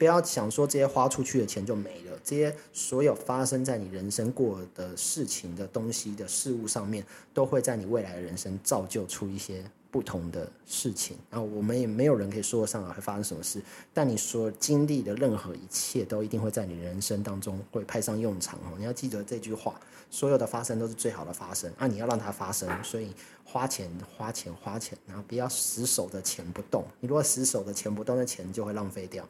[0.00, 11.18] 不要想说这些花出去的钱就没了，这些所有发生在你人生过的事情的东西的事物上面，都会在你未来的人生造就出一些不同的事情。
[11.28, 13.60] 然后我们也没有人可以说得上来会发生什么事，
[13.92, 18.72] 但你所经历的任何一切，都一定会在你人生当中会派上用场哦。
[18.78, 19.78] 你要记得这句话：
[20.10, 21.70] 所有的发生都是最好的发生。
[21.76, 26.86] 啊，你要让它发生，所以花钱、花钱、花钱，然后不要死守着钱不动。
[27.00, 29.28] 你如果死守着钱不动，那钱就会浪费掉。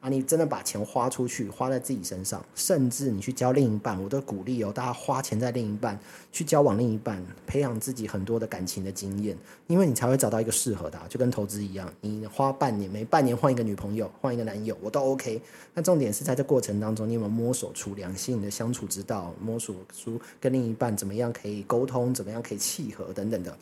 [0.00, 5.98] 啊，你真的把钱花出去，花在自己身上，甚至你去交另一半，我都鼓励哦，大家花钱在另一半，
[6.30, 15.40] 去交往另一半，培养自己很多的感情的经验，因为你才会找到一个适合的，就跟投资一样，你花半年，每半年换一个女朋友，换一个男友，我都 OK。
[15.74, 23.56] 那重点是在这过程当中，你有没有摸索出两性的相处之道，摸索出跟另一半怎么样可以沟通，怎么样可以契合等等的。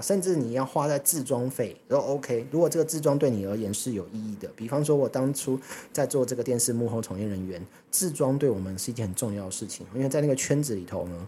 [0.00, 2.46] 甚至你要花在自装费都 OK。
[2.50, 5.58] 如果这个自装对你而言是有意义的，比方说，我当初
[5.92, 11.26] 在做这个电视幕后从业人员，自装对我们是一件很重要的事情，因为在那个圈子里头呢，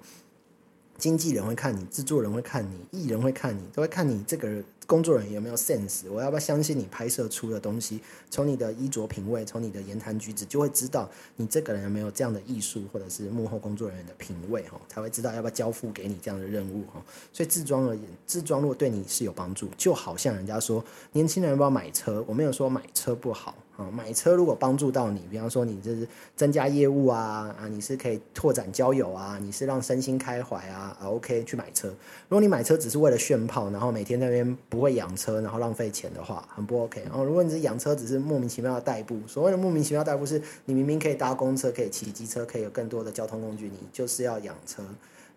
[0.98, 4.62] 经纪人会看你，制作人会看你，艺人会看你，都会看你这个。
[4.90, 6.10] 工作人员有没有 sense？
[6.10, 8.00] 我要不要相信你拍摄出的东西？
[8.28, 17.00] 从你的衣着品味，从你的言谈举止，就会知道你这个人有没有这样的艺术，或者是幕后工作人员的品味哈，才会知道要不要交付给你这样的任务哈。
[17.32, 23.54] 所以自装而言，自装如果对你是有帮助，就好像人家说年轻人要不要买车，我没有说买车不好。
[23.92, 31.88] 买车如果帮助到你，比方说你这是增加业务啊啊，你是可以拓展交友啊，你是让身心开怀啊啊，OK 去买车。
[31.88, 37.02] 如果你买车只是为了炫炮，然后每天那边不会养车，然后浪费钱的话，很不 OK。
[37.04, 44.82] 然后如果你是养车只是莫名其妙的代步，所谓的莫名其妙代步是你明明可以搭公车，可以骑机车，可以有更多的交通工具，你就是要养车。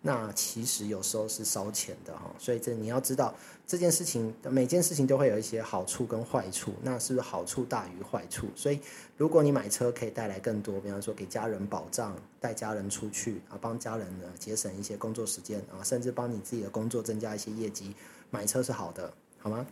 [0.05, 3.33] 那其实有时候是烧钱的哈，所以这你要知道
[3.65, 8.47] 这件事情，每件事情都会有一些好处跟坏处，那是不是好处大于坏处？
[8.53, 8.81] 所以
[9.15, 17.95] 如果你买车可以带来更多，比方说给家人保障，带家人出去啊，帮家人呢节省一些工作时间啊，甚至帮你自己的工作增加一些业绩，
[18.29, 19.65] 买车是好的，好吗？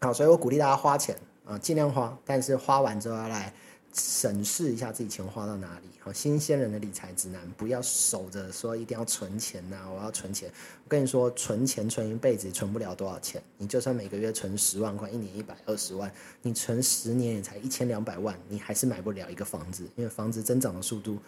[0.00, 3.54] 好，所以我鼓励大家花钱啊，尽量花，但是花完之后要来。
[3.94, 5.86] 审视一下自己钱花到哪里。
[6.00, 10.50] 好，新鲜人的理财指南，不要守着说一定要存钱呐，我要存钱。
[10.84, 13.42] 我跟你说，存钱存一辈子存不了多少钱。
[13.56, 21.18] 你就算每个月存十万块，一年一百二十万，你存十年也才一千两百万，你还是买不了一个房子，因为房子增长的速度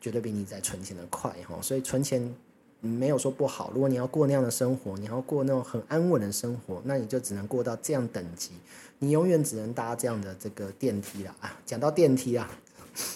[0.00, 1.58] 绝对比你在存钱的快哈。
[1.62, 2.34] 所以存钱。
[2.80, 8.52] 没有说不好，如果你要过那样的生活，你要过那种很安稳的生活，那你就只能过到这样等级，
[8.98, 11.56] 你永远只能搭这样的这个电梯了啊！
[11.64, 12.50] 讲到电梯啊，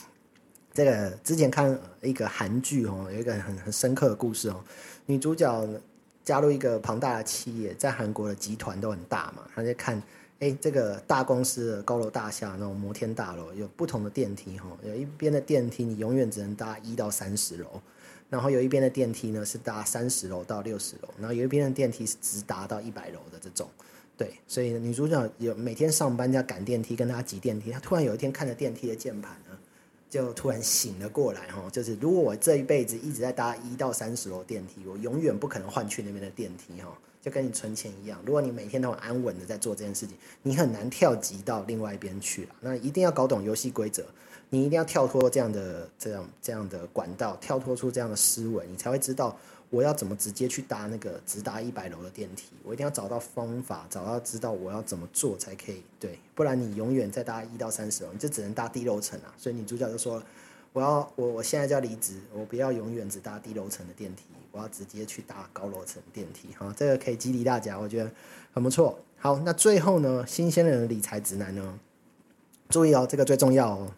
[0.73, 4.63] 这个之前看一个韩剧哦，有一个很很深刻的故事哦，
[5.07, 5.69] 女主角
[6.25, 10.01] 加入一个庞大的企业，在韩国的集团都很大嘛，她在看，
[10.39, 17.81] 哎，这个大公司的高楼大厦那种摩天大楼有不同的电梯哈，有一边的电梯你永远只能搭一到三十楼。
[18.31, 23.69] 然后有一边的电梯呢是搭三十楼到六十楼，然后有一边的电梯是直达到一百楼的这种，
[24.17, 29.59] 对，所以女主角有每天上班要赶电梯，跟她挤电梯，她突然有一天看着电梯的键盘呢，
[30.09, 38.21] 就突然醒了过来哈，就是如果我这一辈子一直在搭一到三十楼电梯，我永远不可能换去那边的电梯哈，就跟你存钱一样。
[38.27, 42.49] 如果你每天都很安稳的在做这件事情，你很难跳级到另外一边去了。
[42.61, 44.05] 那一定要搞懂游戏规则，
[44.51, 49.37] 你一定要跳脱这样的这样这样的管道，跳脱出这样的思维，你才会知道
[49.73, 52.51] 我要怎么直接去搭那个直达一百楼的电梯。
[52.63, 59.35] 我一定要找到方法，找到知道我要怎么做才可以对，不然你永远在搭一到三十楼，你就只能搭低楼层啊。
[59.37, 60.23] 所以女主角就说。
[60.75, 66.49] 我要我我现在就要离职，我不要永远只搭低楼层的电梯，我要直接去搭高楼层电梯。
[66.57, 68.11] 哈，这个可以激励大家，我觉得
[68.55, 68.99] 很不错。
[69.19, 71.79] 好，那最后呢，新鲜人的理财指南呢？
[72.71, 73.93] 注意哦，这个最重要哦。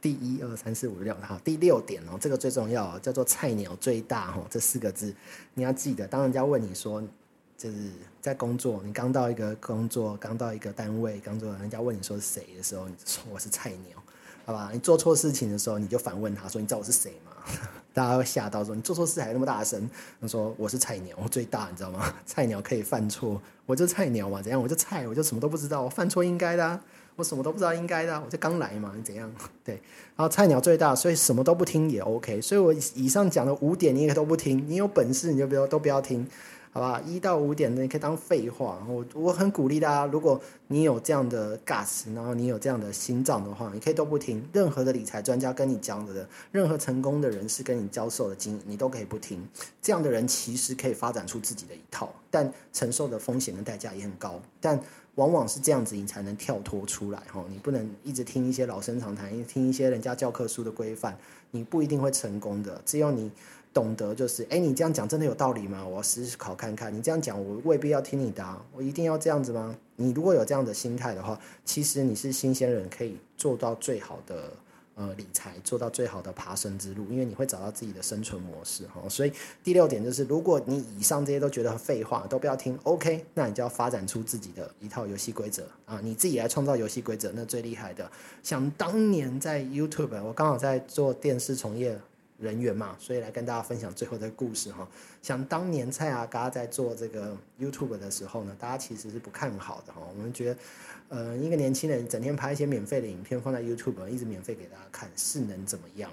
[0.00, 5.14] 第一二三四五六，好，第六点哦，这个最重要，叫做“菜鸟最大”哈，这四个字
[5.54, 6.06] 你要记得。
[6.06, 7.02] 当人家问你说，
[7.56, 7.76] 就是
[8.20, 14.02] 在工作，你刚到一个工作，刚到一个单位，刚做，人家问你说是谁的时候，你就说我是菜鸟。
[14.46, 17.32] 好吧，你做错事情的时候，你就反问他说：“你知道我是谁吗？”
[17.92, 19.88] 大家会吓到说：“你做错事还那么大声。”
[20.20, 22.12] 他说：“我是菜鸟，我最大，你知道吗？
[22.24, 24.60] 菜鸟可以犯错，我就菜鸟嘛，怎样？
[24.60, 26.80] 我就菜，我就什么都不知道，我犯错应该的，
[27.20, 29.30] 我什么都不知道应该的，我就刚来嘛，你怎样？
[29.62, 29.74] 对，
[30.16, 32.40] 然后菜鸟最大，所以什么都不听也 OK。
[32.40, 36.26] 所以我以上讲的五点，你也都不听，你有本事你就不要都不要听。”
[36.72, 38.78] 好吧，一到五点的你可以当废话。
[38.88, 49.44] 我我很鼓励大家，如果你有这样的 gas，然后你有这样的心脏的话，你可以都不听任何的理财专家跟你讲的，任何成功的人士跟你教授的经，你都可以不听。
[49.82, 54.40] 这样的人其实可以发展出自己的一套，但承受的风险跟代价也很高。
[54.60, 54.80] 但
[55.16, 57.44] 往往是这样子，你才能跳脱出来哈。
[57.48, 61.16] 你不能一直听一些老生常谈，听一些人家教科书的规范，
[61.50, 62.80] 你不一定会成功的。
[62.84, 63.30] 只有你。
[63.72, 65.86] 懂得就是，哎，你这样讲真的有道理吗？
[65.86, 66.92] 我要思考看看。
[66.92, 68.44] 你这样讲，我未必要听你的。
[68.74, 69.76] 我一定要这样子吗？
[69.94, 74.52] 你如果有这样的心态的话，其实你是新鲜人，可以做到最好的
[74.94, 79.00] 呃理财，做到最好的爬升之路，因为你会找到自己的生存模式哈。
[79.08, 79.32] 所以
[79.62, 88.10] 第六点就是，如果你以上这些都觉得废话，都不要听，OK，那你就要发展出自己的一套游戏规则啊，你自己来创造游戏规则，那最厉害的。
[88.42, 91.98] 想当年在 YouTube，我刚好在做电视从业。
[92.40, 94.88] 人员嘛，所以来跟大家分享最后的故事哈。
[95.20, 100.00] 想当年蔡阿嘎在做这个 YouTube 的时候呢，大家其实是不看好的哈。
[100.08, 100.60] 我们觉得，
[101.10, 106.08] 呃，一个年轻人整天拍一些免费的影片放在 YouTube，一直免费给大家看，是能怎么样？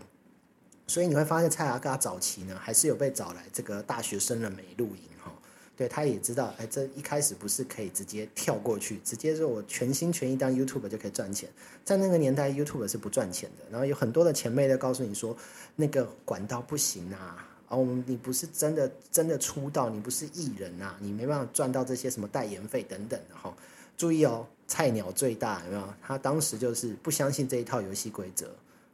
[0.87, 5.31] 所以你会发现蔡阿嘎早期呢，还是有被找来这个大学生的美露营哈。
[5.75, 11.47] 对，他也知道，哎，这一开始不是可以直接跳过去，直接说我全心全意当 YouTube 就可以赚钱。
[11.85, 13.65] 在那个年代，YouTube 是不赚钱的。
[13.69, 15.37] 然后有很多的前辈在告诉你说，
[15.75, 23.55] 那个管道不行啊，哦，你不是真的真的出道，你不是艺人啊，你没办法赚到这些什么代言费等等的哈。
[23.95, 25.83] 注意哦，菜鸟最大有没有？
[26.01, 28.47] 他当时就是不相信这一套游戏规则。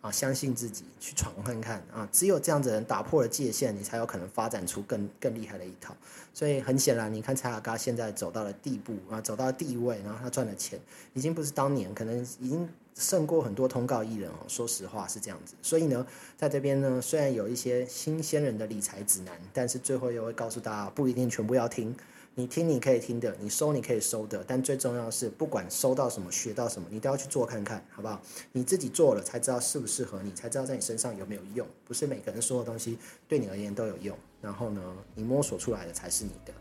[0.04, 2.06] 啊，相信自己去闯看看啊！
[2.12, 5.96] 只有这样子人打破了界限，你才有可能发展出更更厉害的一套。
[6.34, 10.78] 所以很显然，你看蔡雅嘎现在走到了地步啊，走到地位，然后他赚的钱
[11.14, 14.44] 已经不是当年，可能已经胜过很多通告艺人哦。
[14.46, 15.54] 说实话是这样子。
[15.62, 16.06] 所以呢，
[16.36, 21.96] 在这边呢，虽然有一些新鲜人的理财指南，但是最后又会告诉大家，不一定全部要听。
[22.36, 28.20] 你听你可以听的，你收你可以收的，但最重要的是，不管收到什么、学到什么，你都要去做看看，好不好？
[28.54, 31.68] 你自己做了才知道适不适合你，才知道在你身上有没有用。
[31.86, 34.82] 不是每个人说的东西对你而言都有用，然后呢，
[35.14, 36.52] 你摸索出来的才是你的。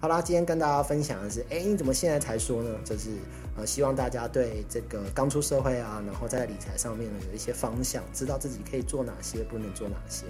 [0.00, 2.80] 好啦，今天跟大家分享的是，哎，你怎么现在才说呢？
[2.84, 3.10] 就是
[3.56, 10.24] 呃，希望大家对这个刚出社会啊，然后在理财上面呢有一些方向，知道自己可以做哪些，不能做哪些。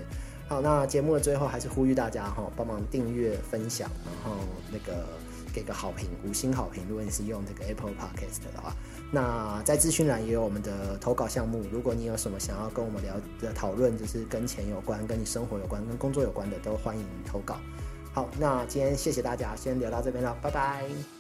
[0.51, 4.37] 好，那节目的最后还是呼吁大家哈，帮忙订阅、分享，然后
[4.73, 5.07] 那个
[5.55, 6.83] 给个好评，五星好评。
[6.89, 8.75] 如果你是用这个 Apple Podcast 的话，
[9.13, 11.65] 那在资讯栏也有我们的投稿项目。
[11.71, 17.55] 如果你有什么想要跟我们聊的讨论，就是跟钱有关、跟你生活有关、跟工作有关的，都欢迎投稿。
[18.13, 21.20] 好，那今天谢谢大家，先聊到这边了，拜拜。